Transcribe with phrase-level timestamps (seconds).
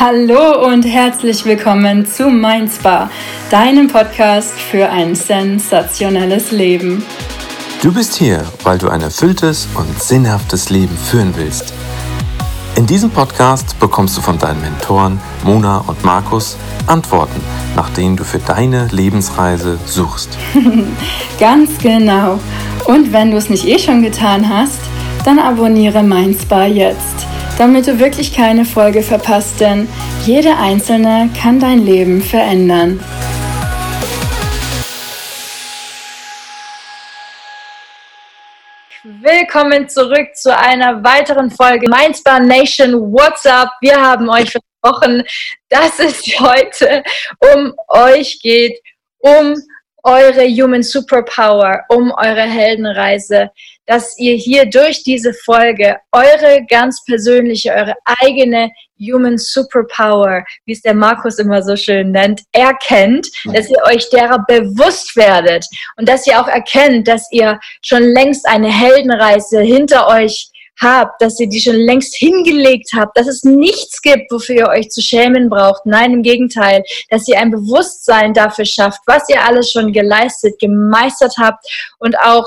[0.00, 3.10] Hallo und herzlich willkommen zu Mindspa,
[3.50, 7.04] deinem Podcast für ein sensationelles Leben.
[7.82, 11.74] Du bist hier, weil du ein erfülltes und sinnhaftes Leben führen willst.
[12.76, 17.40] In diesem Podcast bekommst du von deinen Mentoren Mona und Markus Antworten,
[17.74, 20.38] nach denen du für deine Lebensreise suchst.
[21.40, 22.38] Ganz genau.
[22.84, 24.78] Und wenn du es nicht eh schon getan hast,
[25.24, 27.27] dann abonniere Mindspa jetzt
[27.58, 29.88] damit du wirklich keine Folge verpasst, denn
[30.24, 33.00] jede einzelne kann dein Leben verändern.
[39.02, 42.92] Willkommen zurück zu einer weiteren Folge Mindspan Nation.
[43.12, 43.70] What's up?
[43.80, 45.24] Wir haben euch versprochen,
[45.68, 47.02] dass es heute
[47.54, 48.78] um euch geht,
[49.18, 49.56] um
[50.04, 53.50] eure Human Superpower, um eure Heldenreise,
[53.88, 58.70] dass ihr hier durch diese Folge eure ganz persönliche, eure eigene
[59.00, 64.44] Human Superpower, wie es der Markus immer so schön nennt, erkennt, dass ihr euch derer
[64.46, 65.64] bewusst werdet
[65.96, 71.40] und dass ihr auch erkennt, dass ihr schon längst eine Heldenreise hinter euch habt, dass
[71.40, 75.48] ihr die schon längst hingelegt habt, dass es nichts gibt, wofür ihr euch zu schämen
[75.48, 75.86] braucht.
[75.86, 81.34] Nein, im Gegenteil, dass ihr ein Bewusstsein dafür schafft, was ihr alles schon geleistet, gemeistert
[81.38, 81.64] habt
[81.98, 82.46] und auch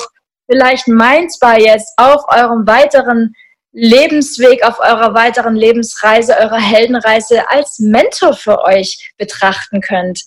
[0.51, 3.33] vielleicht meinbar jetzt auf eurem weiteren
[3.71, 10.21] Lebensweg, auf eurer weiteren Lebensreise, eurer Heldenreise als Mentor für euch betrachten könnt.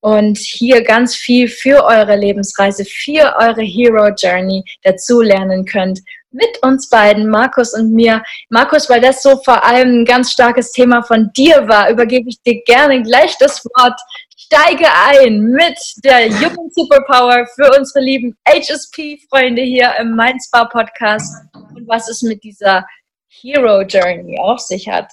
[0.00, 6.00] Und hier ganz viel für eure Lebensreise, für eure Hero Journey dazu lernen könnt
[6.36, 8.22] mit uns beiden, Markus und mir.
[8.50, 12.40] Markus, weil das so vor allem ein ganz starkes Thema von dir war, übergebe ich
[12.42, 13.98] dir gerne gleich das Wort.
[14.46, 21.34] Steige ein mit der jungen Superpower für unsere lieben HSP-Freunde hier im Mindspa Podcast
[21.74, 22.86] und was es mit dieser
[23.28, 25.10] Hero Journey auf sich hat.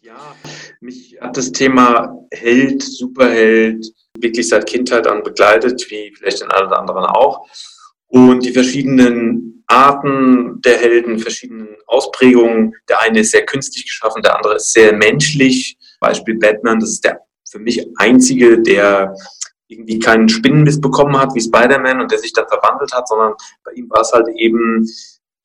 [0.00, 0.34] Ja,
[0.80, 3.84] mich hat das Thema Held, Superheld
[4.18, 7.46] wirklich seit Kindheit an begleitet, wie vielleicht einen oder anderen auch.
[8.06, 12.74] Und die verschiedenen Arten der Helden, verschiedenen Ausprägungen.
[12.88, 15.76] Der eine ist sehr künstlich geschaffen, der andere ist sehr menschlich.
[16.00, 17.20] Beispiel Batman, das ist der
[17.52, 19.14] für mich einzige, der
[19.68, 23.72] irgendwie keinen Spinnenbiss bekommen hat wie Spider-Man und der sich dann verwandelt hat, sondern bei
[23.72, 24.86] ihm war es halt eben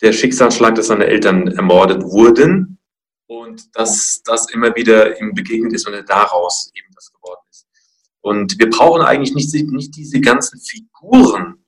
[0.02, 2.80] der Schicksalsschlag, dass seine Eltern ermordet wurden
[3.28, 7.68] und dass das immer wieder ihm begegnet ist und er daraus eben das geworden ist.
[8.22, 11.66] Und wir brauchen eigentlich nicht, nicht diese ganzen Figuren,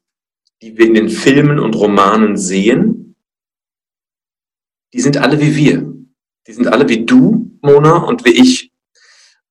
[0.62, 3.16] die wir in den Filmen und Romanen sehen,
[4.94, 5.94] die sind alle wie wir.
[6.48, 8.69] Die sind alle wie du, Mona, und wie ich.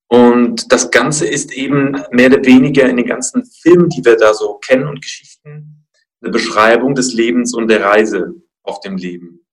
[0.09, 4.33] Und das Ganze ist eben mehr oder weniger in den ganzen Filmen, die wir da
[4.33, 5.85] so kennen und Geschichten,
[6.21, 8.33] eine Beschreibung des Lebens und der Reise
[8.63, 9.45] auf dem Leben.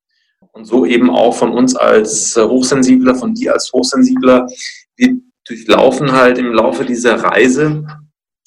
[0.53, 4.47] Und so eben auch von uns als Hochsensibler, von dir als Hochsensibler.
[4.97, 7.87] Wir durchlaufen halt im Laufe dieser Reise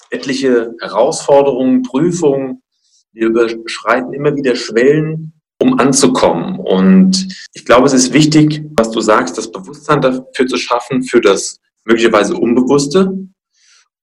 [0.09, 2.63] etliche Herausforderungen, Prüfungen,
[3.11, 6.59] wir überschreiten immer wieder Schwellen, um anzukommen.
[6.59, 11.21] Und ich glaube, es ist wichtig, was du sagst, das Bewusstsein dafür zu schaffen, für
[11.21, 13.17] das möglicherweise Unbewusste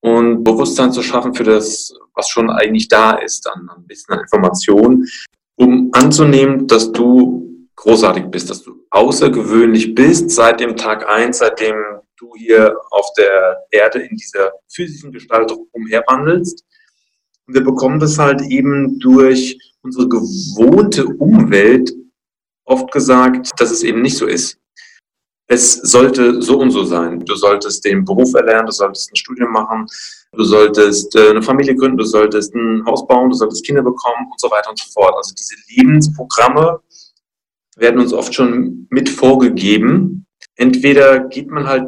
[0.01, 4.21] und Bewusstsein zu schaffen für das, was schon eigentlich da ist, dann ein bisschen an
[4.21, 5.05] Information,
[5.55, 11.75] um anzunehmen, dass du großartig bist, dass du außergewöhnlich bist seit dem Tag eins, seitdem
[12.17, 16.63] du hier auf der Erde in dieser physischen Gestalt umherwandelst
[17.47, 21.93] und wir bekommen das halt eben durch unsere gewohnte Umwelt
[22.65, 24.59] oft gesagt, dass es eben nicht so ist.
[25.49, 27.23] Es sollte so und so sein.
[27.23, 29.85] Du solltest den Beruf erlernen, du solltest ein Studium machen,
[30.33, 34.27] du solltest äh, eine Familie gründen, du solltest ein Haus bauen, du solltest Kinder bekommen
[34.29, 35.15] und so weiter und so fort.
[35.15, 36.81] Also diese Lebensprogramme
[37.77, 40.25] werden uns oft schon mit vorgegeben.
[40.55, 41.87] Entweder geht man halt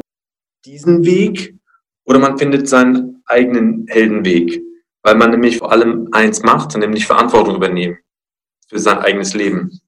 [0.64, 1.54] diesen Weg
[2.04, 4.62] oder man findet seinen eigenen Heldenweg
[5.02, 7.98] weil man nämlich vor allem eins macht, nämlich Verantwortung übernehmen
[8.68, 9.80] für sein eigenes Leben.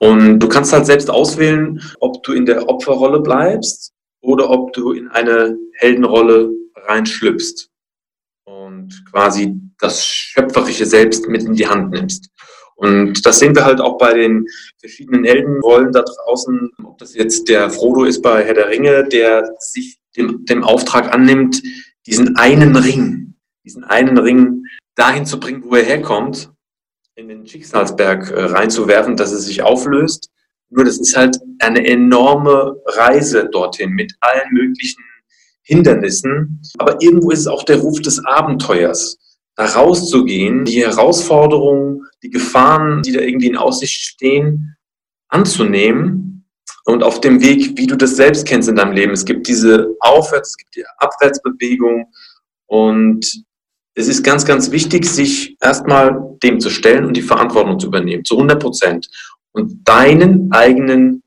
[0.00, 3.92] Und du kannst halt selbst auswählen, ob du in der Opferrolle bleibst
[4.22, 7.68] oder ob du in eine Heldenrolle reinschlüpfst
[8.44, 12.30] und quasi das schöpferische Selbst mit in die Hand nimmst.
[12.76, 14.46] Und das sehen wir halt auch bei den
[14.78, 19.54] verschiedenen Heldenrollen da draußen, ob das jetzt der Frodo ist bei Herr der Ringe, der
[19.58, 21.62] sich dem, dem Auftrag annimmt,
[22.06, 23.20] diesen einen Ring
[23.64, 24.64] diesen einen Ring
[24.94, 26.50] dahin zu bringen, wo er herkommt,
[27.20, 30.30] in den Schicksalsberg äh, reinzuwerfen, dass es sich auflöst.
[30.70, 35.04] Nur das ist halt eine enorme Reise dorthin mit allen möglichen
[35.60, 36.62] Hindernissen.
[36.78, 39.18] Aber irgendwo ist es auch der Ruf des Abenteuers,
[39.54, 44.76] da rauszugehen, die Herausforderungen, die Gefahren, die da irgendwie in Aussicht stehen,
[45.28, 46.46] anzunehmen
[46.86, 49.12] und auf dem Weg, wie du das selbst kennst in deinem Leben.
[49.12, 52.06] Es gibt diese Aufwärts-, es gibt die Abwärtsbewegung
[52.66, 53.44] und
[53.94, 58.24] es ist ganz, ganz wichtig, sich erstmal dem zu stellen und die Verantwortung zu übernehmen,
[58.24, 59.08] zu 100 Prozent.
[59.52, 61.22] Und deinen eigenen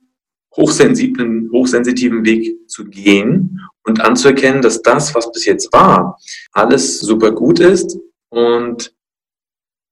[0.56, 6.18] hochsensiblen, hochsensitiven Weg zu gehen und anzuerkennen, dass das, was bis jetzt war,
[6.52, 7.98] alles super gut ist
[8.30, 8.94] und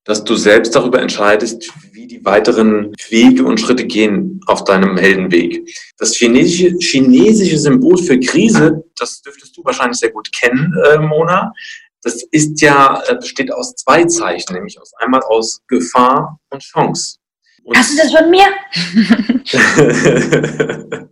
[0.04, 5.70] dass du selbst darüber entscheidest, wie die weiteren Wege und Schritte gehen auf deinem Heldenweg.
[5.98, 11.54] Das chinesische, chinesische Symbol für Krise, das dürftest du wahrscheinlich sehr gut kennen, äh, Mona.
[12.04, 17.18] Das ist ja, äh, besteht aus zwei Zeichen, nämlich aus einmal aus Gefahr und Chance.
[17.64, 18.48] Und Hast du das von mir?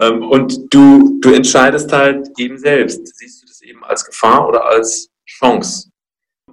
[0.00, 3.16] Ähm, und du, du entscheidest halt eben selbst.
[3.16, 5.90] Siehst du das eben als Gefahr oder als Chance?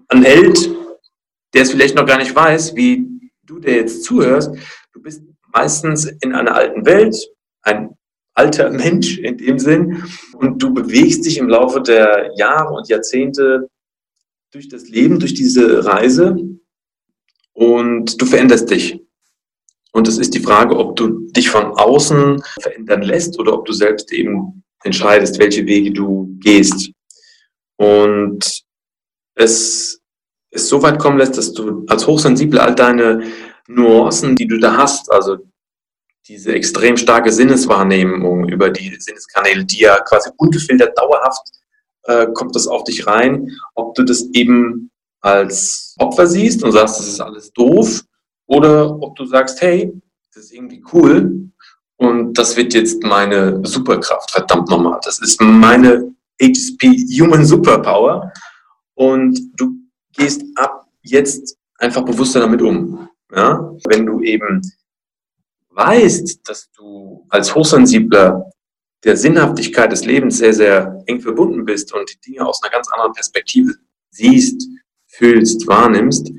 [0.10, 0.70] Ein Held,
[1.54, 3.08] der es vielleicht noch gar nicht weiß, wie
[3.44, 4.52] du der jetzt zuhörst,
[4.94, 5.24] du bist
[5.54, 7.16] meistens in einer alten Welt,
[7.64, 7.98] ein
[8.42, 10.04] alter Mensch in dem Sinn,
[10.34, 13.70] und du bewegst dich im Laufe der Jahre und Jahrzehnte
[14.52, 16.36] durch das Leben, durch diese Reise
[17.54, 19.00] und du veränderst dich.
[19.94, 23.74] Und es ist die Frage, ob du dich von außen verändern lässt oder ob du
[23.74, 26.92] selbst eben entscheidest, welche Wege du gehst.
[27.78, 28.64] Und
[29.36, 30.02] es
[30.52, 33.24] es so weit kommen lässt, dass du als Hochsensibler all deine
[33.68, 35.38] Nuancen, die du da hast, also
[36.32, 41.42] diese extrem starke Sinneswahrnehmung über die Sinneskanäle, die ja quasi ungefiltert dauerhaft
[42.04, 47.00] äh, kommt das auf dich rein, ob du das eben als Opfer siehst und sagst,
[47.00, 48.02] das ist alles doof,
[48.48, 49.92] oder ob du sagst, hey,
[50.34, 51.52] das ist irgendwie cool
[51.98, 55.00] und das wird jetzt meine Superkraft, verdammt nochmal.
[55.04, 56.88] Das ist meine HSP
[57.20, 58.32] Human Superpower
[58.96, 59.76] und du
[60.14, 63.10] gehst ab jetzt einfach bewusster damit um.
[63.36, 63.70] Ja?
[63.90, 64.62] Wenn du eben
[65.72, 68.52] weißt, dass du als Hochsensibler
[69.04, 72.88] der Sinnhaftigkeit des Lebens sehr, sehr eng verbunden bist und die Dinge aus einer ganz
[72.92, 73.74] anderen Perspektive
[74.12, 74.68] siehst,
[75.08, 76.32] fühlst, wahrnimmst,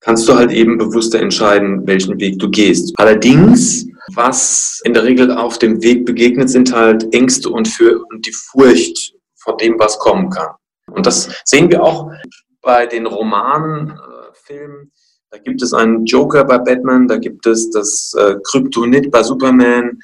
[0.00, 2.92] kannst du halt eben bewusster entscheiden, welchen Weg du gehst.
[2.96, 8.26] Allerdings, was in der Regel auf dem Weg begegnet, sind halt Ängste und, für, und
[8.26, 10.54] die Furcht vor dem, was kommen kann.
[10.90, 12.10] Und das sehen wir auch
[12.62, 14.86] bei den Romanfilmen.
[14.86, 14.99] Äh,
[15.30, 19.98] da gibt es einen Joker bei Batman, da gibt es das äh, Kryptonit bei Superman,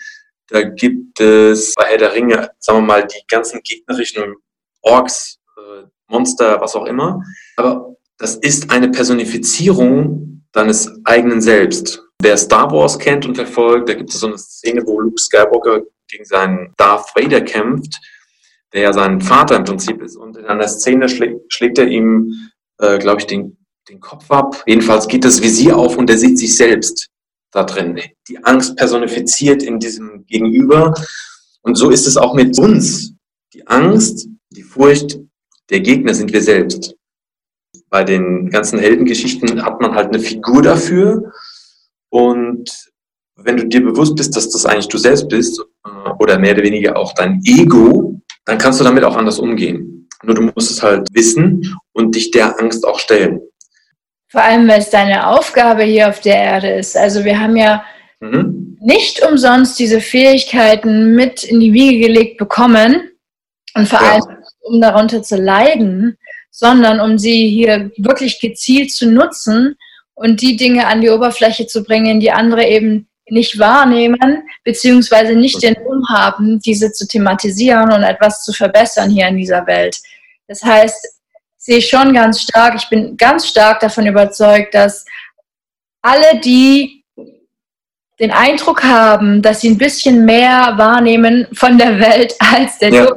[0.49, 4.37] da gibt es bei Herr der Ringe, sagen wir mal, die ganzen gegnerischen
[4.83, 7.21] Orks, äh, Monster, was auch immer.
[7.57, 12.03] Aber das ist eine Personifizierung deines eigenen Selbst.
[12.23, 15.83] Wer Star Wars kennt und verfolgt, da gibt es so eine Szene, wo Luke Skywalker
[16.09, 18.01] gegen seinen Darth Vader kämpft
[18.73, 20.17] der ja sein Vater im Prinzip ist.
[20.17, 22.33] Und in einer Szene schlägt, schlägt er ihm,
[22.79, 23.56] äh, glaube ich, den,
[23.89, 24.63] den Kopf ab.
[24.67, 27.09] Jedenfalls geht das Visier auf und er sieht sich selbst
[27.53, 28.01] da drin.
[28.29, 30.95] Die Angst personifiziert in diesem Gegenüber.
[31.63, 33.15] Und so ist es auch mit uns.
[33.55, 35.19] Die Angst, die Furcht,
[35.71, 36.95] der Gegner sind wir selbst.
[37.89, 41.33] Bei den ganzen Heldengeschichten hat man halt eine Figur dafür.
[42.11, 42.71] Und
[43.37, 46.63] wenn du dir bewusst bist, dass das eigentlich du selbst bist, äh, oder mehr oder
[46.63, 50.09] weniger auch dein Ego, dann kannst du damit auch anders umgehen.
[50.23, 53.41] Nur du musst es halt wissen und dich der Angst auch stellen.
[54.29, 56.97] Vor allem, weil es deine Aufgabe hier auf der Erde ist.
[56.97, 57.85] Also wir haben ja
[58.21, 58.77] mhm.
[58.81, 63.11] nicht umsonst diese Fähigkeiten mit in die Wiege gelegt bekommen
[63.75, 64.13] und vor ja.
[64.13, 64.25] allem,
[64.61, 66.19] um darunter zu leiden,
[66.51, 69.77] sondern um sie hier wirklich gezielt zu nutzen
[70.15, 75.63] und die Dinge an die Oberfläche zu bringen, die andere eben nicht wahrnehmen, beziehungsweise nicht
[75.63, 79.99] den Mumm haben, diese zu thematisieren und etwas zu verbessern hier in dieser Welt.
[80.49, 81.16] Das heißt,
[81.67, 85.05] ich sehe schon ganz stark, ich bin ganz stark davon überzeugt, dass
[86.01, 87.05] alle, die
[88.21, 93.13] den Eindruck haben, dass sie ein bisschen mehr wahrnehmen von der Welt als der ja.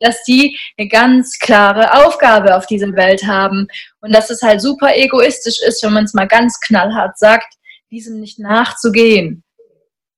[0.00, 3.68] dass die eine ganz klare Aufgabe auf dieser Welt haben
[4.00, 7.54] und dass es halt super egoistisch ist, wenn man es mal ganz knallhart sagt,
[7.90, 9.44] diesem nicht nachzugehen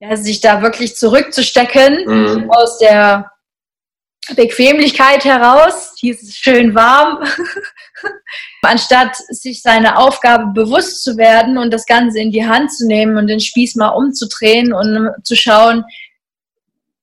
[0.01, 2.51] ja, sich da wirklich zurückzustecken mhm.
[2.51, 3.31] aus der
[4.35, 7.23] Bequemlichkeit heraus, hier ist es schön warm,
[8.63, 13.17] anstatt sich seine Aufgabe bewusst zu werden und das Ganze in die Hand zu nehmen
[13.17, 15.85] und den Spieß mal umzudrehen und zu schauen,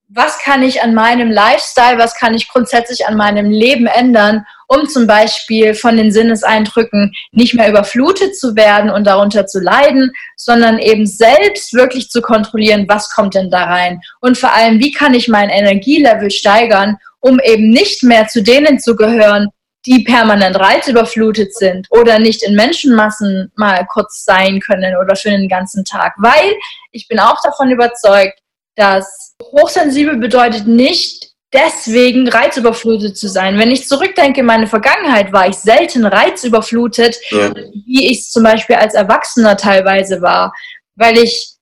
[0.10, 4.88] was kann ich an meinem Lifestyle, was kann ich grundsätzlich an meinem Leben ändern, um
[4.88, 10.80] zum Beispiel von den Sinneseindrücken nicht mehr überflutet zu werden und darunter zu leiden, sondern
[10.80, 15.14] eben selbst wirklich zu kontrollieren, was kommt denn da rein und vor allem, wie kann
[15.14, 19.50] ich mein Energielevel steigern, um eben nicht mehr zu denen zu gehören,
[19.86, 25.50] die permanent reizüberflutet sind oder nicht in Menschenmassen mal kurz sein können oder für den
[25.50, 26.14] ganzen Tag.
[26.18, 26.54] Weil
[26.92, 28.40] ich bin auch davon überzeugt,
[28.76, 31.23] dass hochsensibel bedeutet nicht,
[31.54, 33.58] deswegen reizüberflutet zu sein.
[33.58, 37.54] Wenn ich zurückdenke in meine Vergangenheit, war ich selten reizüberflutet, ja.
[37.86, 40.54] wie ich es zum Beispiel als Erwachsener teilweise war,
[40.96, 41.54] weil ich,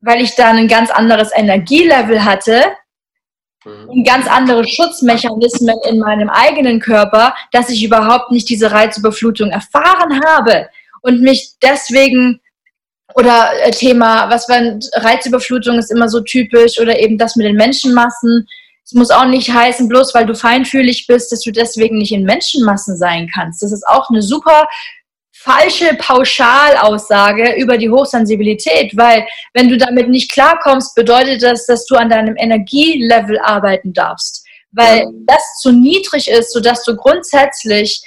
[0.00, 2.62] weil ich da ein ganz anderes Energielevel hatte
[3.64, 3.88] mhm.
[3.88, 10.20] und ganz andere Schutzmechanismen in meinem eigenen Körper, dass ich überhaupt nicht diese Reizüberflutung erfahren
[10.24, 10.68] habe
[11.00, 12.40] und mich deswegen
[13.14, 14.58] oder äh, Thema, was war
[15.02, 18.46] Reizüberflutung ist immer so typisch oder eben das mit den Menschenmassen.
[18.84, 22.24] Es muss auch nicht heißen, bloß weil du feinfühlig bist, dass du deswegen nicht in
[22.24, 23.62] Menschenmassen sein kannst.
[23.62, 24.68] Das ist auch eine super
[25.42, 31.96] falsche Pauschalaussage über die Hochsensibilität, weil wenn du damit nicht klarkommst, bedeutet das, dass du
[31.96, 38.02] an deinem Energielevel arbeiten darfst, weil das zu niedrig ist, sodass du grundsätzlich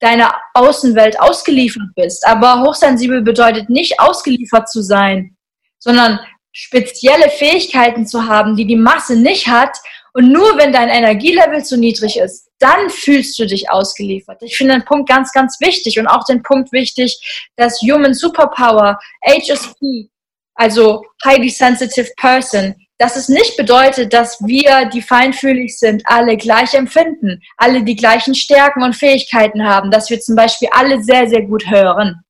[0.00, 2.26] deiner Außenwelt ausgeliefert bist.
[2.26, 5.36] Aber hochsensibel bedeutet nicht ausgeliefert zu sein,
[5.78, 6.18] sondern
[6.52, 9.78] spezielle Fähigkeiten zu haben, die die Masse nicht hat.
[10.14, 14.42] Und nur wenn dein Energielevel zu niedrig ist, dann fühlst du dich ausgeliefert.
[14.42, 18.98] Ich finde den Punkt ganz, ganz wichtig und auch den Punkt wichtig, dass Human Superpower,
[19.24, 20.10] HSP,
[20.54, 26.74] also Highly Sensitive Person, dass es nicht bedeutet, dass wir, die feinfühlig sind, alle gleich
[26.74, 31.42] empfinden, alle die gleichen Stärken und Fähigkeiten haben, dass wir zum Beispiel alle sehr, sehr
[31.42, 32.22] gut hören,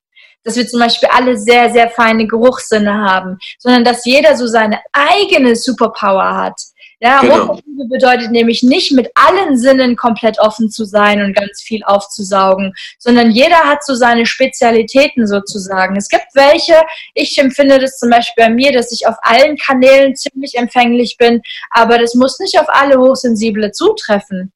[0.45, 4.81] dass wir zum Beispiel alle sehr, sehr feine Geruchssinne haben, sondern dass jeder so seine
[4.93, 6.59] eigene Superpower hat.
[7.05, 7.59] Ja, genau.
[7.89, 13.33] bedeutet nämlich nicht mit allen Sinnen komplett offen zu sein und ganz viel aufzusaugen, sondern
[13.33, 15.97] jeder hat so seine Spezialitäten sozusagen.
[15.97, 16.81] Es gibt welche,
[17.15, 21.43] ich empfinde das zum Beispiel bei mir, dass ich auf allen Kanälen ziemlich empfänglich bin,
[21.71, 24.53] aber das muss nicht auf alle Hochsensible zutreffen.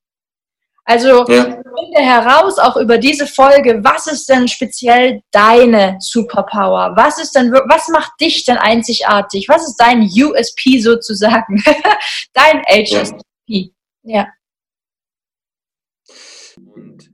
[0.88, 1.42] Also ja.
[1.42, 6.92] finde heraus auch über diese Folge, was ist denn speziell deine Superpower?
[6.96, 9.48] Was ist denn, was macht dich denn einzigartig?
[9.48, 11.60] Was ist dein USP sozusagen?
[12.34, 13.18] dein HSP?
[13.48, 13.66] Ja.
[14.04, 14.26] ja.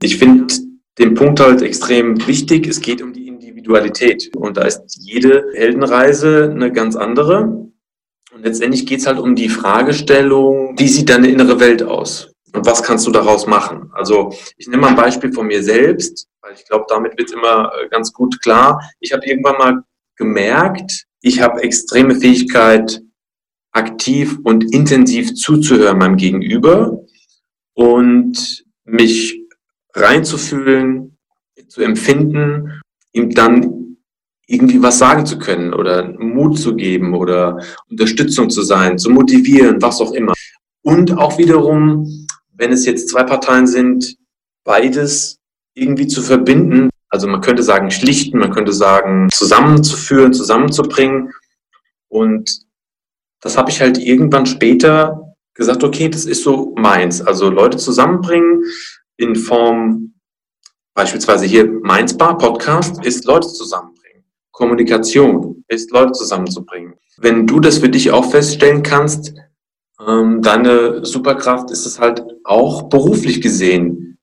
[0.03, 0.53] Ich finde
[0.99, 2.67] den Punkt halt extrem wichtig.
[2.67, 4.29] Es geht um die Individualität.
[4.35, 7.71] Und da ist jede Heldenreise eine ganz andere.
[8.33, 12.32] Und letztendlich geht es halt um die Fragestellung, wie sieht deine innere Welt aus?
[12.53, 13.89] Und was kannst du daraus machen?
[13.93, 17.71] Also ich nehme mal ein Beispiel von mir selbst, weil ich glaube, damit wird immer
[17.73, 18.79] äh, ganz gut klar.
[18.99, 19.83] Ich habe irgendwann mal
[20.15, 23.01] gemerkt, ich habe extreme Fähigkeit,
[23.71, 26.99] aktiv und intensiv zuzuhören meinem Gegenüber
[27.73, 29.41] und mich
[29.95, 31.17] reinzufühlen,
[31.67, 32.81] zu empfinden,
[33.13, 33.97] ihm dann
[34.45, 39.81] irgendwie was sagen zu können oder Mut zu geben oder Unterstützung zu sein, zu motivieren,
[39.81, 40.33] was auch immer.
[40.83, 42.22] Und auch wiederum
[42.53, 44.15] wenn es jetzt zwei Parteien sind,
[44.63, 45.39] beides
[45.73, 46.89] irgendwie zu verbinden.
[47.09, 51.33] Also man könnte sagen schlichten, man könnte sagen zusammenzuführen, zusammenzubringen.
[52.09, 52.63] Und
[53.41, 57.21] das habe ich halt irgendwann später gesagt, okay, das ist so meins.
[57.21, 58.63] Also Leute zusammenbringen
[59.17, 60.15] in Form,
[60.95, 64.23] beispielsweise hier Mainz Bar Podcast, ist Leute zusammenbringen.
[64.51, 66.93] Kommunikation ist Leute zusammenzubringen.
[67.17, 69.33] Wenn du das für dich auch feststellen kannst,
[70.41, 74.17] deine Superkraft ist es halt auch beruflich gesehen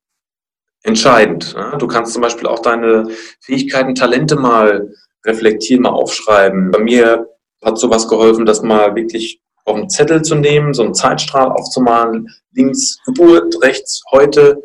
[0.83, 1.55] entscheidend.
[1.55, 1.77] Ne?
[1.79, 3.09] Du kannst zum Beispiel auch deine
[3.41, 4.93] Fähigkeiten, Talente mal
[5.25, 6.71] reflektieren, mal aufschreiben.
[6.71, 7.29] Bei mir
[7.63, 12.29] hat sowas geholfen, das mal wirklich auf einen Zettel zu nehmen, so einen Zeitstrahl aufzumalen,
[12.53, 14.63] links Geburt, rechts heute,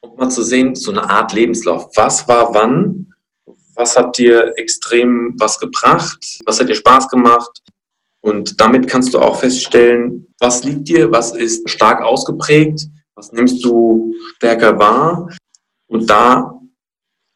[0.00, 1.90] und mal zu sehen, so eine Art Lebenslauf.
[1.94, 3.14] Was war wann?
[3.74, 6.40] Was hat dir extrem was gebracht?
[6.44, 7.62] Was hat dir Spaß gemacht?
[8.20, 13.64] Und damit kannst du auch feststellen, was liegt dir, was ist stark ausgeprägt, was nimmst
[13.64, 15.28] du stärker wahr
[15.88, 16.58] und da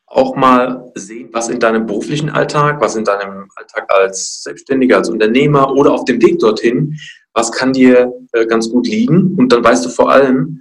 [0.07, 5.09] auch mal sehen, was in deinem beruflichen Alltag, was in deinem Alltag als Selbstständiger, als
[5.09, 6.99] Unternehmer oder auf dem Weg dorthin,
[7.33, 10.61] was kann dir äh, ganz gut liegen und dann weißt du vor allem,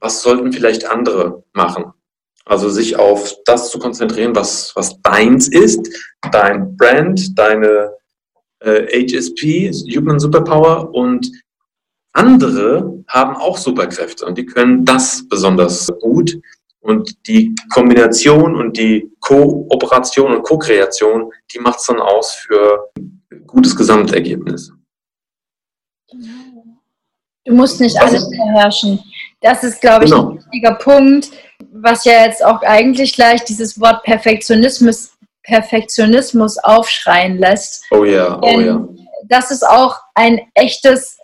[0.00, 1.92] was sollten vielleicht andere machen.
[2.44, 5.88] Also sich auf das zu konzentrieren, was, was deins ist,
[6.32, 7.92] dein Brand, deine
[8.60, 11.30] äh, HSP, Human Superpower, und
[12.12, 16.40] andere haben auch Superkräfte und die können das besonders gut.
[16.80, 23.46] Und die Kombination und die Kooperation und Co-Kreation, die macht es dann aus für ein
[23.46, 24.72] gutes Gesamtergebnis.
[27.44, 28.98] Du musst nicht alles beherrschen.
[29.40, 30.30] Das ist, glaube ich, genau.
[30.30, 31.30] ein wichtiger Punkt,
[31.72, 35.12] was ja jetzt auch eigentlich gleich dieses Wort Perfektionismus
[35.42, 37.84] Perfektionismus aufschreien lässt.
[37.90, 38.86] Oh ja, oh ja.
[39.28, 41.20] Das ist auch ein echtes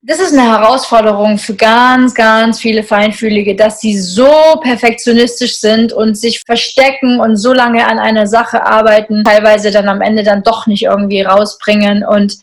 [0.00, 4.30] das ist eine Herausforderung für ganz, ganz viele Feinfühlige, dass sie so
[4.62, 10.00] perfektionistisch sind und sich verstecken und so lange an einer Sache arbeiten, teilweise dann am
[10.00, 12.38] Ende dann doch nicht irgendwie rausbringen und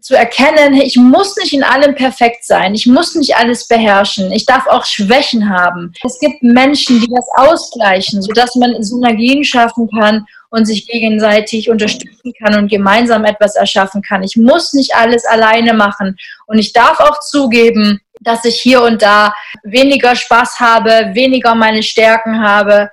[0.00, 4.46] zu erkennen, ich muss nicht in allem perfekt sein, ich muss nicht alles beherrschen, ich
[4.46, 5.92] darf auch Schwächen haben.
[6.04, 12.32] Es gibt Menschen, die das ausgleichen, sodass man Synergien schaffen kann und sich gegenseitig unterstützen
[12.38, 14.22] kann und gemeinsam etwas erschaffen kann.
[14.22, 19.02] Ich muss nicht alles alleine machen und ich darf auch zugeben, dass ich hier und
[19.02, 19.34] da
[19.64, 22.90] weniger Spaß habe, weniger meine Stärken habe,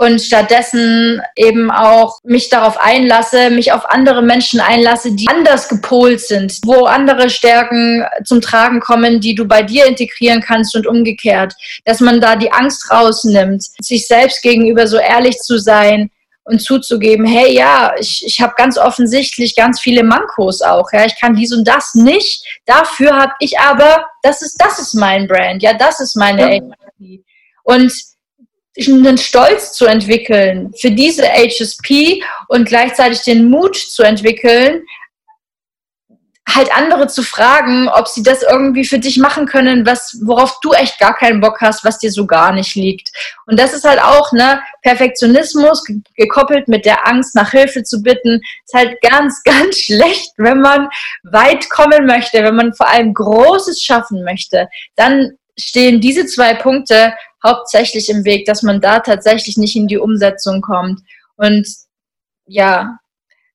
[0.00, 6.20] und stattdessen eben auch mich darauf einlasse, mich auf andere Menschen einlasse, die anders gepolt
[6.20, 11.52] sind, wo andere Stärken zum Tragen kommen, die du bei dir integrieren kannst und umgekehrt,
[11.84, 16.10] dass man da die Angst rausnimmt, sich selbst gegenüber so ehrlich zu sein,
[16.44, 20.90] und zuzugeben, hey, ja, ich, ich habe ganz offensichtlich ganz viele Mankos auch.
[20.90, 22.42] Ja, ich kann dies und das nicht.
[22.64, 27.18] Dafür habe ich aber, das ist, das ist mein Brand, ja, das ist meine ja.
[27.62, 27.92] Und
[28.88, 34.82] einen Stolz zu entwickeln für diese HSP und gleichzeitig den Mut zu entwickeln,
[36.54, 40.72] halt andere zu fragen, ob sie das irgendwie für dich machen können, was, worauf du
[40.72, 43.10] echt gar keinen Bock hast, was dir so gar nicht liegt.
[43.46, 45.84] Und das ist halt auch, ne, Perfektionismus
[46.16, 50.88] gekoppelt mit der Angst, nach Hilfe zu bitten, ist halt ganz, ganz schlecht, wenn man
[51.24, 54.68] weit kommen möchte, wenn man vor allem Großes schaffen möchte.
[54.96, 57.12] Dann stehen diese zwei Punkte
[57.44, 61.00] hauptsächlich im Weg, dass man da tatsächlich nicht in die Umsetzung kommt.
[61.36, 61.66] Und
[62.46, 62.98] ja,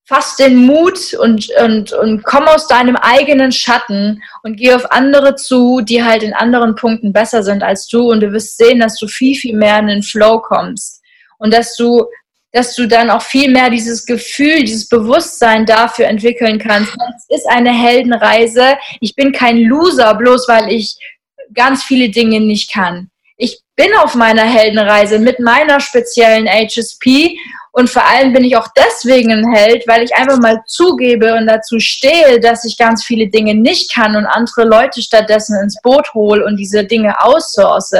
[0.06, 5.36] fass den Mut und, und, und komm aus deinem eigenen Schatten und geh auf andere
[5.36, 8.98] zu, die halt in anderen Punkten besser sind als du und du wirst sehen, dass
[8.98, 11.02] du viel, viel mehr in den Flow kommst
[11.40, 12.06] und dass du,
[12.52, 16.96] dass du dann auch viel mehr dieses Gefühl, dieses Bewusstsein dafür entwickeln kannst.
[17.18, 18.78] Es ist eine Heldenreise.
[19.02, 20.96] Ich bin kein Loser, bloß weil ich
[21.54, 23.10] ganz viele Dinge nicht kann.
[23.76, 27.38] Bin auf meiner Heldenreise mit meiner speziellen HSP
[27.78, 31.46] und vor allem bin ich auch deswegen ein Held, weil ich einfach mal zugebe und
[31.46, 36.14] dazu stehe, dass ich ganz viele Dinge nicht kann und andere Leute stattdessen ins Boot
[36.14, 37.92] hole und diese Dinge aussource.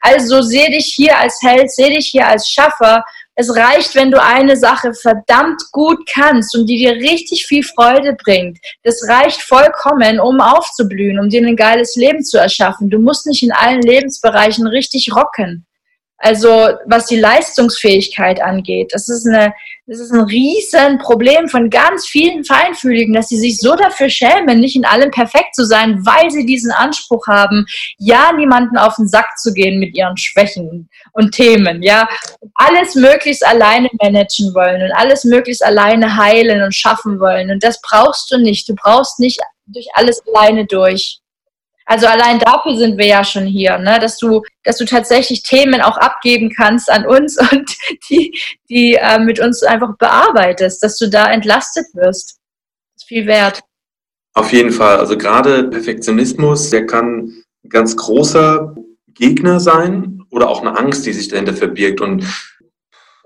[0.00, 3.04] Also sehe dich hier als Held, sehe dich hier als Schaffer
[3.40, 8.14] es reicht, wenn du eine Sache verdammt gut kannst und die dir richtig viel Freude
[8.22, 8.58] bringt.
[8.84, 12.90] Das reicht vollkommen, um aufzublühen, um dir ein geiles Leben zu erschaffen.
[12.90, 15.66] Du musst nicht in allen Lebensbereichen richtig rocken.
[16.22, 19.54] Also was die Leistungsfähigkeit angeht, das ist, eine,
[19.86, 24.76] das ist ein Riesenproblem von ganz vielen Feinfühligen, dass sie sich so dafür schämen, nicht
[24.76, 27.64] in allem perfekt zu sein, weil sie diesen Anspruch haben,
[27.96, 32.06] ja, niemanden auf den Sack zu gehen mit ihren Schwächen und Themen, ja,
[32.54, 37.50] alles möglichst alleine managen wollen und alles möglichst alleine heilen und schaffen wollen.
[37.50, 38.68] Und das brauchst du nicht.
[38.68, 41.19] Du brauchst nicht durch alles alleine durch.
[41.90, 43.98] Also allein dafür sind wir ja schon hier, ne?
[43.98, 47.76] dass du, dass du tatsächlich Themen auch abgeben kannst an uns und
[48.08, 48.32] die,
[48.68, 52.38] die äh, mit uns einfach bearbeitest, dass du da entlastet wirst.
[52.94, 53.62] Das ist viel wert.
[54.34, 54.98] Auf jeden Fall.
[54.98, 57.32] Also gerade Perfektionismus, der kann
[57.64, 58.72] ein ganz großer
[59.08, 62.00] Gegner sein oder auch eine Angst, die sich dahinter verbirgt.
[62.00, 62.24] Und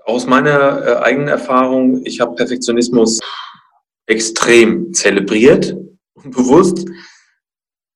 [0.05, 3.19] aus meiner äh, eigenen Erfahrung, ich habe Perfektionismus
[4.07, 5.77] extrem zelebriert
[6.15, 6.87] und bewusst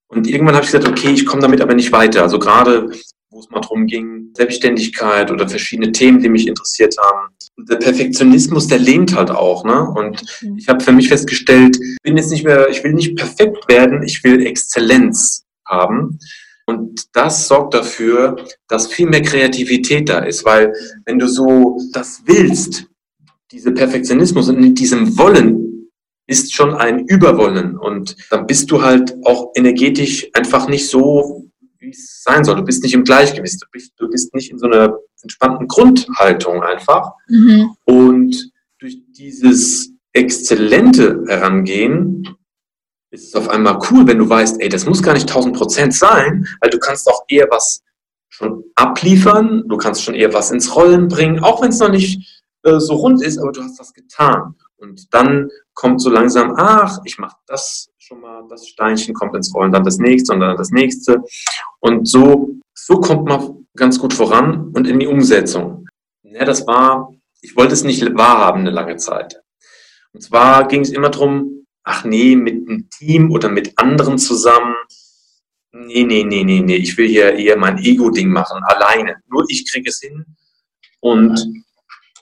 [0.10, 2.24] und irgendwann habe ich gesagt, okay, ich komme damit aber nicht weiter.
[2.24, 2.90] Also gerade,
[3.30, 7.30] wo es mal darum ging, Selbstständigkeit oder verschiedene Themen, die mich interessiert haben.
[7.56, 9.64] Und der Perfektionismus, der lehnt halt auch.
[9.64, 9.88] Ne?
[9.88, 10.58] Und mhm.
[10.58, 14.24] ich habe für mich festgestellt, bin jetzt nicht mehr, ich will nicht perfekt werden, ich
[14.24, 16.18] will Exzellenz haben.
[16.66, 18.36] Und das sorgt dafür,
[18.68, 20.74] dass viel mehr Kreativität da ist, weil
[21.06, 22.86] wenn du so das willst,
[23.52, 25.59] diese Perfektionismus und mit diesem Wollen
[26.30, 31.90] ist schon ein Überwollen und dann bist du halt auch energetisch einfach nicht so, wie
[31.90, 32.56] es sein soll.
[32.56, 36.62] Du bist nicht im Gleichgewicht, du bist, du bist nicht in so einer entspannten Grundhaltung
[36.62, 37.14] einfach.
[37.28, 37.76] Mhm.
[37.86, 42.28] Und durch dieses exzellente Herangehen
[43.12, 45.96] ist es auf einmal cool, wenn du weißt, ey, das muss gar nicht 1000 Prozent
[45.96, 47.82] sein, weil du kannst auch eher was
[48.30, 52.44] schon abliefern, du kannst schon eher was ins Rollen bringen, auch wenn es noch nicht
[52.64, 54.54] äh, so rund ist, aber du hast was getan.
[54.80, 59.54] Und dann kommt so langsam, ach, ich mache das schon mal, das Steinchen kommt ins
[59.54, 61.22] Rollen, dann das nächste und dann das nächste.
[61.80, 65.88] Und so, so kommt man ganz gut voran und in die Umsetzung.
[66.24, 69.42] Ja, das war, ich wollte es nicht wahrhaben eine lange Zeit.
[70.14, 74.76] Und zwar ging es immer darum, ach nee, mit einem Team oder mit anderen zusammen.
[75.72, 79.18] Nee, nee, nee, nee, nee, ich will hier eher mein Ego-Ding machen, alleine.
[79.28, 80.26] Nur ich kriege es hin.
[81.00, 81.64] Und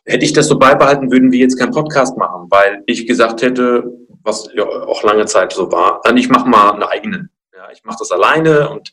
[0.08, 3.84] Hätte ich das so beibehalten, würden wir jetzt keinen Podcast machen, weil ich gesagt hätte,
[4.24, 7.30] was ja auch lange Zeit so war, ich mache mal einen eigenen.
[7.54, 8.92] Ja, ich mache das alleine und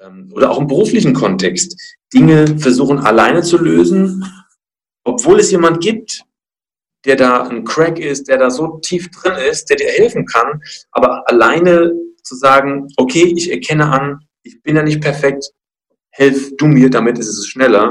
[0.00, 1.76] ähm, oder auch im beruflichen Kontext
[2.14, 4.24] Dinge versuchen alleine zu lösen,
[5.04, 6.22] obwohl es jemand gibt,
[7.04, 10.60] der da ein Crack ist, der da so tief drin ist, der dir helfen kann,
[10.90, 15.50] aber alleine zu sagen, okay, ich erkenne an, ich bin ja nicht perfekt,
[16.10, 17.90] helf du mir, damit ist es schneller.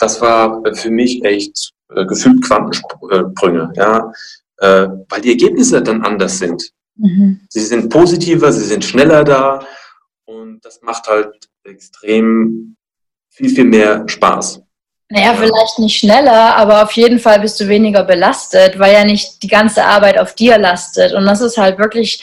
[0.00, 4.12] Das war für mich echt äh, gefühlt Quantensprünge, ja,
[4.58, 6.70] äh, weil die Ergebnisse dann anders sind.
[6.96, 7.40] Mhm.
[7.48, 9.64] Sie sind positiver, sie sind schneller da
[10.24, 12.76] und das macht halt extrem
[13.30, 14.62] viel, viel mehr Spaß.
[15.12, 19.42] Naja, vielleicht nicht schneller, aber auf jeden Fall bist du weniger belastet, weil ja nicht
[19.42, 21.12] die ganze Arbeit auf dir lastet.
[21.14, 22.22] Und das ist halt wirklich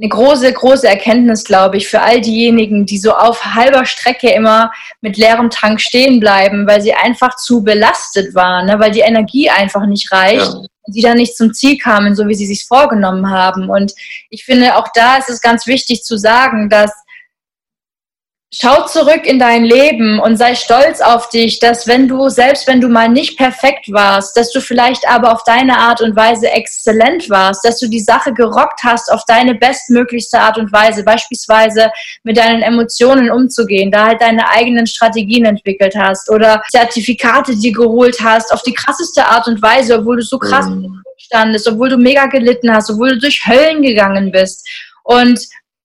[0.00, 4.70] eine große, große Erkenntnis, glaube ich, für all diejenigen, die so auf halber Strecke immer
[5.00, 8.78] mit leerem Tank stehen bleiben, weil sie einfach zu belastet waren, ne?
[8.78, 10.46] weil die Energie einfach nicht reicht.
[10.46, 10.62] Ja.
[10.82, 13.68] Und sie dann nicht zum Ziel kamen, so wie sie sich vorgenommen haben.
[13.68, 13.92] Und
[14.30, 16.92] ich finde, auch da ist es ganz wichtig zu sagen, dass
[18.50, 22.80] Schau zurück in dein Leben und sei stolz auf dich, dass wenn du, selbst wenn
[22.80, 27.28] du mal nicht perfekt warst, dass du vielleicht aber auf deine Art und Weise exzellent
[27.28, 31.90] warst, dass du die Sache gerockt hast auf deine bestmöglichste Art und Weise, beispielsweise
[32.22, 38.16] mit deinen Emotionen umzugehen, da halt deine eigenen Strategien entwickelt hast oder Zertifikate die geholt
[38.22, 41.02] hast auf die krasseste Art und Weise, obwohl du so krass mhm.
[41.18, 44.66] standest, obwohl du mega gelitten hast, obwohl du durch Höllen gegangen bist.
[45.02, 45.38] Und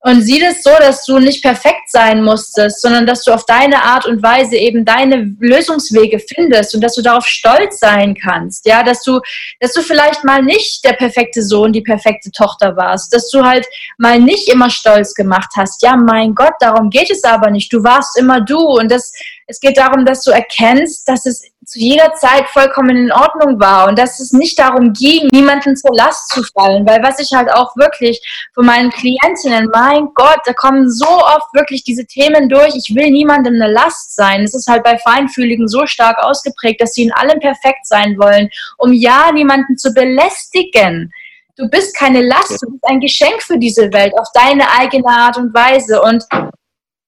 [0.05, 3.83] und sieh das so, dass du nicht perfekt sein musstest, sondern dass du auf deine
[3.83, 8.65] Art und Weise eben deine Lösungswege findest und dass du darauf stolz sein kannst.
[8.65, 9.21] Ja, dass du,
[9.61, 13.65] dass du vielleicht mal nicht der perfekte Sohn, die perfekte Tochter warst, dass du halt
[13.97, 15.81] mal nicht immer stolz gemacht hast.
[15.81, 17.71] Ja, mein Gott, darum geht es aber nicht.
[17.71, 19.13] Du warst immer du und das,
[19.53, 23.87] es geht darum, dass du erkennst, dass es zu jeder Zeit vollkommen in Ordnung war
[23.87, 26.87] und dass es nicht darum ging, niemanden zur Last zu fallen.
[26.87, 28.19] Weil was ich halt auch wirklich
[28.55, 33.11] von meinen Klientinnen, mein Gott, da kommen so oft wirklich diese Themen durch, ich will
[33.11, 34.41] niemandem eine Last sein.
[34.41, 38.49] Es ist halt bei Feinfühligen so stark ausgeprägt, dass sie in allem perfekt sein wollen,
[38.79, 41.11] um ja niemanden zu belästigen.
[41.57, 45.37] Du bist keine Last, du bist ein Geschenk für diese Welt auf deine eigene Art
[45.37, 46.01] und Weise.
[46.01, 46.25] Und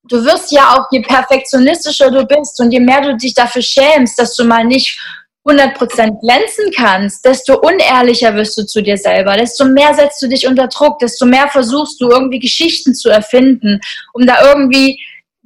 [0.08, 4.18] du wirst ja auch, je perfektionistischer du bist und je mehr du dich dafür schämst,
[4.20, 5.00] dass du mal nicht
[5.46, 10.48] 100% glänzen kannst, desto unehrlicher wirst du zu dir selber, desto mehr setzt du dich
[10.48, 13.80] unter Druck, desto mehr versuchst du irgendwie Geschichten zu erfinden,
[14.14, 15.00] um da irgendwie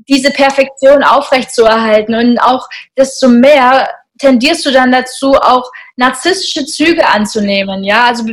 [0.08, 2.16] diese Perfektion aufrechtzuerhalten.
[2.16, 2.68] Und auch
[2.98, 8.24] desto mehr tendierst du dann dazu, auch narzisstische Züge anzunehmen, ja, also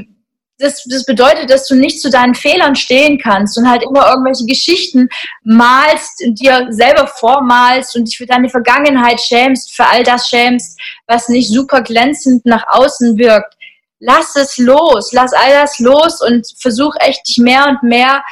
[0.59, 4.47] das, das bedeutet, dass du nicht zu deinen Fehlern stehen kannst und halt immer irgendwelche
[4.47, 5.09] Geschichten
[5.43, 11.29] malst, dir selber vormalst und dich für deine Vergangenheit schämst, für all das schämst, was
[11.29, 13.55] nicht super glänzend nach außen wirkt.
[13.99, 18.23] Lass es los, lass all das los und versuch echt dich mehr und mehr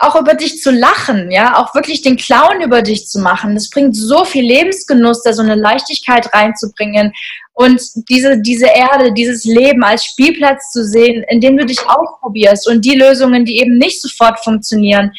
[0.00, 3.54] auch über dich zu lachen, ja, auch wirklich den Clown über dich zu machen.
[3.54, 7.12] Das bringt so viel Lebensgenuss, da so eine Leichtigkeit reinzubringen
[7.52, 12.68] und diese, diese Erde, dieses Leben als Spielplatz zu sehen, in dem du dich ausprobierst
[12.68, 15.12] und die Lösungen, die eben nicht sofort funktionieren,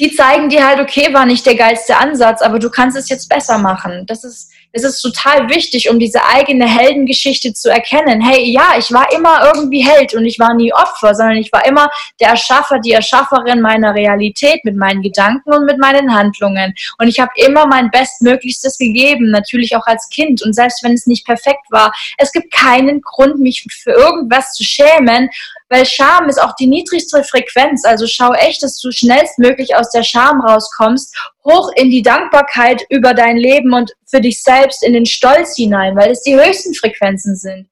[0.00, 3.28] die zeigen dir halt, okay, war nicht der geilste Ansatz, aber du kannst es jetzt
[3.28, 4.04] besser machen.
[4.06, 8.20] Das ist, es ist total wichtig, um diese eigene Heldengeschichte zu erkennen.
[8.22, 11.64] Hey, ja, ich war immer irgendwie Held und ich war nie Opfer, sondern ich war
[11.66, 11.88] immer
[12.20, 16.74] der Erschaffer, die Erschafferin meiner Realität mit meinen Gedanken und mit meinen Handlungen.
[16.98, 20.42] Und ich habe immer mein Bestmöglichstes gegeben, natürlich auch als Kind.
[20.42, 24.64] Und selbst wenn es nicht perfekt war, es gibt keinen Grund, mich für irgendwas zu
[24.64, 25.28] schämen,
[25.72, 27.84] weil Scham ist auch die niedrigste Frequenz.
[27.84, 33.14] Also schau echt, dass du schnellstmöglich aus der Scham rauskommst, hoch in die Dankbarkeit über
[33.14, 37.36] dein Leben und für dich selbst in den Stolz hinein, weil es die höchsten Frequenzen
[37.36, 37.68] sind.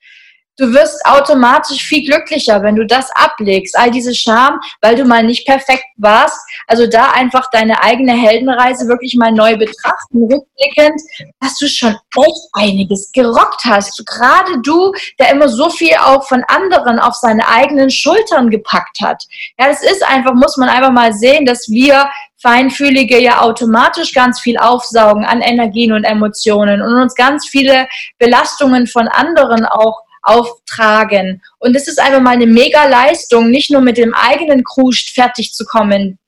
[0.61, 5.23] Du wirst automatisch viel glücklicher, wenn du das ablegst, all diese Scham, weil du mal
[5.23, 6.39] nicht perfekt warst.
[6.67, 11.01] Also da einfach deine eigene Heldenreise wirklich mal neu betrachten, rückblickend,
[11.41, 14.05] dass du schon echt einiges gerockt hast.
[14.05, 19.25] Gerade du, der immer so viel auch von anderen auf seine eigenen Schultern gepackt hat.
[19.59, 24.41] Ja, das ist einfach, muss man einfach mal sehen, dass wir Feinfühlige ja automatisch ganz
[24.41, 31.43] viel aufsaugen an Energien und Emotionen und uns ganz viele Belastungen von anderen auch auftragen.
[31.59, 35.53] Und es ist einfach mal eine mega Leistung, nicht nur mit dem eigenen Kruscht fertig
[35.53, 36.19] zu kommen,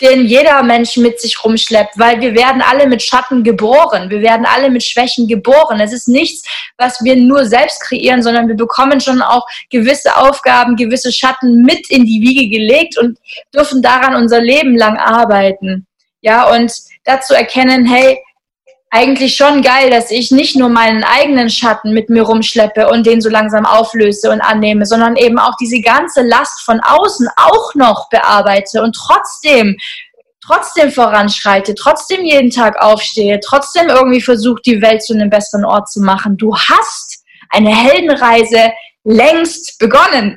[0.00, 4.46] den jeder Mensch mit sich rumschleppt, weil wir werden alle mit Schatten geboren, wir werden
[4.46, 5.80] alle mit Schwächen geboren.
[5.80, 6.46] Es ist nichts,
[6.78, 11.90] was wir nur selbst kreieren, sondern wir bekommen schon auch gewisse Aufgaben, gewisse Schatten mit
[11.90, 13.18] in die Wiege gelegt und
[13.54, 15.86] dürfen daran unser Leben lang arbeiten.
[16.22, 16.72] Ja, und
[17.04, 18.18] dazu erkennen, hey,
[18.90, 23.20] eigentlich schon geil, dass ich nicht nur meinen eigenen Schatten mit mir rumschleppe und den
[23.20, 28.08] so langsam auflöse und annehme, sondern eben auch diese ganze Last von außen auch noch
[28.10, 29.76] bearbeite und trotzdem
[30.44, 35.88] trotzdem voranschreite, trotzdem jeden Tag aufstehe, trotzdem irgendwie versuche, die Welt zu einem besseren Ort
[35.88, 36.36] zu machen.
[36.36, 38.72] Du hast eine Heldenreise
[39.04, 40.34] längst begonnen.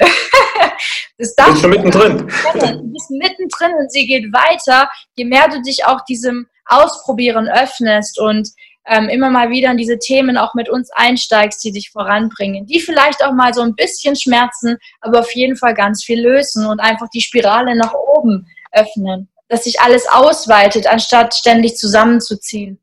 [1.17, 2.27] das darf schon mittendrin.
[2.53, 8.19] Du bist mittendrin und sie geht weiter, je mehr du dich auch diesem Ausprobieren öffnest
[8.19, 8.49] und
[8.85, 12.81] ähm, immer mal wieder in diese Themen auch mit uns einsteigst, die dich voranbringen, die
[12.81, 16.79] vielleicht auch mal so ein bisschen schmerzen, aber auf jeden Fall ganz viel lösen und
[16.79, 22.79] einfach die Spirale nach oben öffnen, dass sich alles ausweitet, anstatt ständig zusammenzuziehen.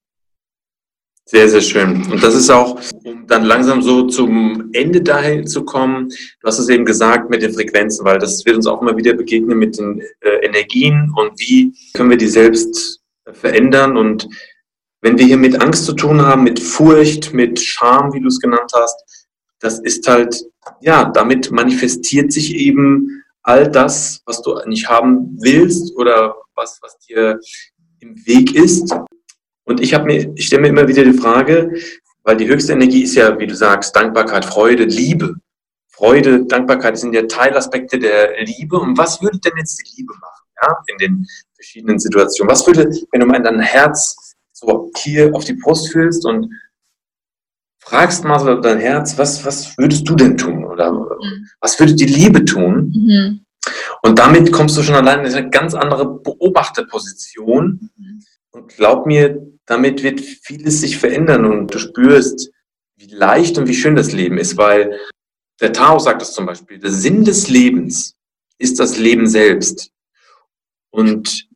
[1.27, 2.11] Sehr, sehr schön.
[2.11, 6.59] Und das ist auch, um dann langsam so zum Ende dahin zu kommen, du hast
[6.59, 9.79] es eben gesagt mit den Frequenzen, weil das wird uns auch immer wieder begegnen mit
[9.79, 13.00] den äh, Energien und wie können wir die selbst
[13.33, 13.97] verändern.
[13.97, 14.29] Und
[15.01, 18.41] wenn wir hier mit Angst zu tun haben, mit Furcht, mit Scham, wie du es
[18.41, 19.29] genannt hast,
[19.61, 20.43] das ist halt,
[20.81, 26.99] ja, damit manifestiert sich eben all das, was du nicht haben willst oder was, was
[26.99, 27.39] dir
[28.01, 28.95] im Weg ist.
[29.65, 31.73] Und ich habe mir, ich stelle mir immer wieder die Frage,
[32.23, 35.37] weil die höchste Energie ist ja, wie du sagst, Dankbarkeit, Freude, Liebe.
[35.89, 38.79] Freude, Dankbarkeit sind ja Teilaspekte der Liebe.
[38.79, 41.27] Und was würde denn jetzt die Liebe machen, ja, in den
[41.61, 42.51] verschiedenen Situationen.
[42.51, 46.51] Was würde, wenn du mal in dein Herz so hier auf die Brust fühlst und
[47.83, 50.65] fragst mal so dein Herz, was, was würdest du denn tun?
[50.65, 50.93] Oder
[51.61, 52.93] was würde die Liebe tun?
[52.95, 53.45] Mhm.
[54.03, 57.91] Und damit kommst du schon allein in eine ganz andere Beobachterposition.
[57.97, 58.25] Mhm.
[58.53, 62.51] Und glaub mir, damit wird vieles sich verändern und du spürst,
[62.97, 64.99] wie leicht und wie schön das Leben ist, weil
[65.61, 68.17] der Tao sagt das zum Beispiel, der Sinn des Lebens
[68.59, 69.91] ist das Leben selbst.
[70.91, 71.50] Und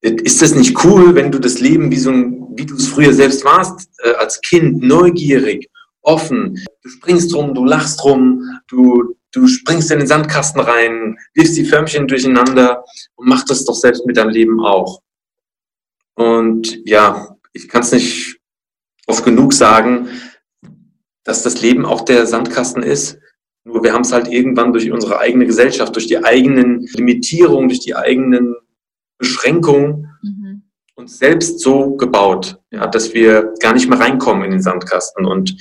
[0.00, 3.12] ist das nicht cool, wenn du das Leben wie so ein, wie du es früher
[3.12, 5.68] selbst warst, äh, als Kind, neugierig,
[6.02, 11.56] offen, du springst rum, du lachst rum, du, du springst in den Sandkasten rein, wirfst
[11.56, 12.84] die Förmchen durcheinander
[13.16, 15.00] und mach das doch selbst mit deinem Leben auch.
[16.14, 18.38] Und ja, ich kann es nicht
[19.06, 20.08] oft genug sagen,
[21.24, 23.18] dass das Leben auch der Sandkasten ist.
[23.64, 27.80] Nur wir haben es halt irgendwann durch unsere eigene Gesellschaft, durch die eigenen Limitierungen, durch
[27.80, 28.56] die eigenen
[29.20, 30.62] Beschränkung mhm.
[30.96, 35.26] uns selbst so gebaut, ja, dass wir gar nicht mehr reinkommen in den Sandkasten.
[35.26, 35.56] Und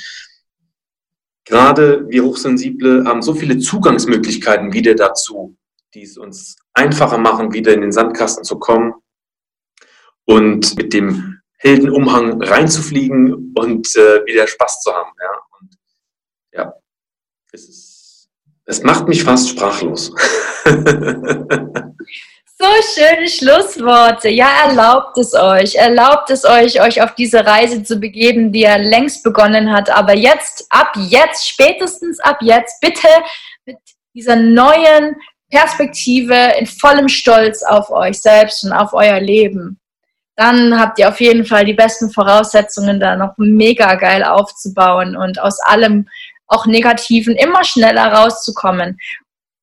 [1.46, 5.58] gerade wir Hochsensible haben so viele Zugangsmöglichkeiten wieder dazu,
[5.94, 8.94] die es uns einfacher machen, wieder in den Sandkasten zu kommen
[10.26, 15.12] und mit dem Heldenumhang reinzufliegen und äh, wieder Spaß zu haben.
[15.22, 15.78] Ja, und,
[16.54, 16.74] ja
[17.52, 18.30] es, ist,
[18.64, 20.14] es macht mich fast sprachlos.
[22.62, 24.28] So schöne Schlussworte.
[24.28, 25.76] Ja, erlaubt es euch.
[25.76, 29.90] Erlaubt es euch, euch auf diese Reise zu begeben, die ja längst begonnen hat.
[29.90, 33.08] Aber jetzt, ab jetzt, spätestens ab jetzt, bitte
[33.66, 33.78] mit
[34.14, 35.16] dieser neuen
[35.50, 39.80] Perspektive in vollem Stolz auf euch selbst und auf euer Leben.
[40.36, 45.40] Dann habt ihr auf jeden Fall die besten Voraussetzungen, da noch mega geil aufzubauen und
[45.40, 46.10] aus allem
[46.48, 48.98] auch Negativen immer schneller rauszukommen.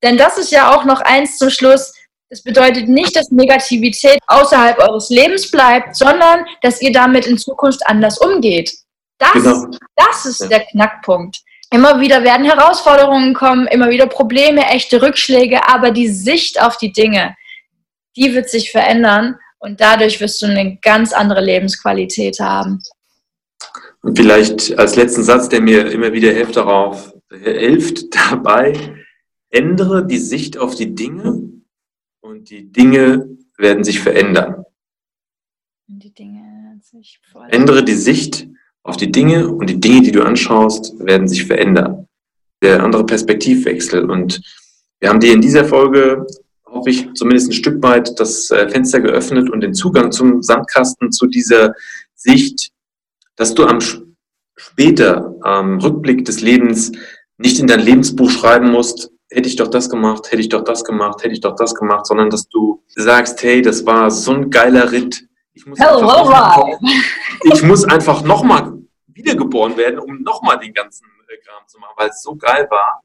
[0.03, 1.93] Denn das ist ja auch noch eins zum Schluss
[2.29, 7.81] das bedeutet nicht, dass Negativität außerhalb eures Lebens bleibt, sondern dass ihr damit in Zukunft
[7.87, 8.73] anders umgeht.
[9.19, 9.67] Das, genau.
[9.95, 11.41] das ist der Knackpunkt.
[11.73, 16.93] Immer wieder werden Herausforderungen kommen, immer wieder Probleme, echte Rückschläge, aber die Sicht auf die
[16.93, 17.37] Dinge,
[18.17, 22.83] die wird sich verändern und dadurch wirst du eine ganz andere Lebensqualität haben.
[24.03, 28.75] Und vielleicht als letzten Satz, der mir immer wieder hilft darauf, hilft dabei,
[29.51, 31.46] ändere die Sicht auf die Dinge
[32.49, 33.29] die Dinge
[33.59, 34.65] werden sich verändern.
[35.89, 38.49] Die Dinge sich Ändere die Sicht
[38.83, 42.07] auf die Dinge und die Dinge, die du anschaust, werden sich verändern.
[42.63, 44.09] Der andere Perspektivwechsel.
[44.09, 44.41] Und
[45.01, 46.27] wir haben dir in dieser Folge,
[46.65, 51.13] hoffe ich, zumindest ein Stück weit das äh, Fenster geöffnet und den Zugang zum Sandkasten,
[51.13, 51.75] zu dieser
[52.15, 52.71] Sicht,
[53.37, 53.81] dass du am
[54.57, 56.93] später, am Rückblick des Lebens
[57.39, 60.85] nicht in dein Lebensbuch schreiben musst, hätte ich doch das gemacht, hätte ich doch das
[60.85, 64.51] gemacht, hätte ich doch das gemacht, sondern dass du sagst, hey, das war so ein
[64.51, 65.29] geiler Ritt.
[65.53, 66.81] Ich muss Hello, einfach, noch,
[67.45, 72.11] ich muss einfach nochmal wiedergeboren werden, um nochmal den ganzen äh, Kram zu machen, weil
[72.11, 73.03] es so geil war.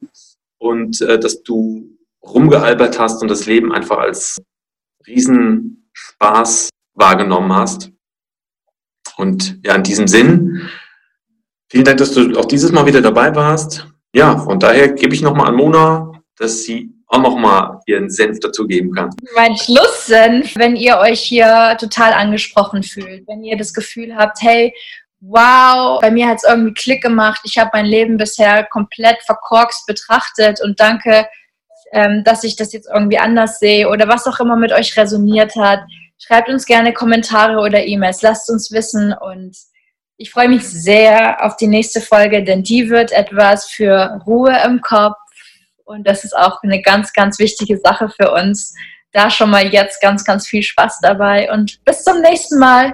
[0.58, 4.42] Und äh, dass du rumgealbert hast und das Leben einfach als
[5.08, 7.92] Riesenspaß wahrgenommen hast.
[9.18, 10.70] Und ja, in diesem Sinn,
[11.70, 13.88] vielen Dank, dass du auch dieses Mal wieder dabei warst.
[14.14, 18.94] Ja, von daher gebe ich nochmal an Mona dass sie auch nochmal ihren Senf dazugeben
[18.94, 19.10] kann.
[19.36, 24.74] Mein Schlusssenf, wenn ihr euch hier total angesprochen fühlt, wenn ihr das Gefühl habt, hey,
[25.20, 29.86] wow, bei mir hat es irgendwie Klick gemacht, ich habe mein Leben bisher komplett verkorkst
[29.86, 31.28] betrachtet und danke,
[31.92, 35.56] ähm, dass ich das jetzt irgendwie anders sehe oder was auch immer mit euch resoniert
[35.56, 35.82] hat.
[36.18, 39.56] Schreibt uns gerne Kommentare oder E-Mails, lasst uns wissen und
[40.18, 44.82] ich freue mich sehr auf die nächste Folge, denn die wird etwas für Ruhe im
[44.82, 45.18] Kopf,
[45.92, 48.74] und das ist auch eine ganz, ganz wichtige Sache für uns.
[49.12, 52.94] Da schon mal jetzt ganz, ganz viel Spaß dabei und bis zum nächsten Mal.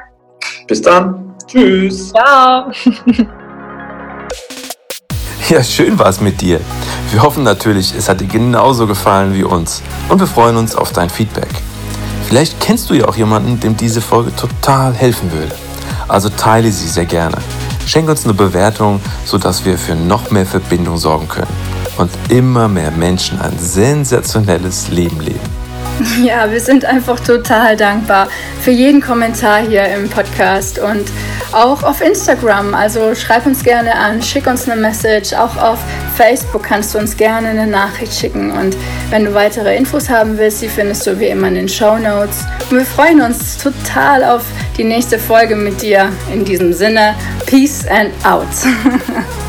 [0.67, 1.35] Bis dann.
[1.47, 2.11] Tschüss.
[2.11, 2.71] Ciao.
[5.49, 6.59] Ja, schön war es mit dir.
[7.09, 10.91] Wir hoffen natürlich, es hat dir genauso gefallen wie uns und wir freuen uns auf
[10.91, 11.47] dein Feedback.
[12.27, 15.55] Vielleicht kennst du ja auch jemanden, dem diese Folge total helfen würde.
[16.09, 17.37] Also teile sie sehr gerne.
[17.85, 21.66] Schenk uns eine Bewertung, sodass wir für noch mehr Verbindung sorgen können
[21.97, 25.57] und immer mehr Menschen ein sensationelles Leben leben.
[26.23, 28.27] Ja, wir sind einfach total dankbar
[28.61, 31.05] für jeden Kommentar hier im Podcast und
[31.51, 32.73] auch auf Instagram.
[32.73, 35.33] Also schreib uns gerne an, schick uns eine Message.
[35.33, 35.79] Auch auf
[36.15, 38.51] Facebook kannst du uns gerne eine Nachricht schicken.
[38.51, 38.75] Und
[39.09, 42.45] wenn du weitere Infos haben willst, die findest du wie immer in den Show Notes.
[42.69, 44.43] Und wir freuen uns total auf
[44.77, 46.11] die nächste Folge mit dir.
[46.33, 48.47] In diesem Sinne, Peace and out.